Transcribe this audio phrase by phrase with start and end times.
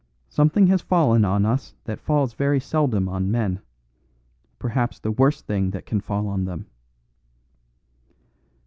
[0.29, 3.59] Something has fallen on us that falls very seldom on men;
[4.57, 6.65] perhaps the worst thing that can fall on them."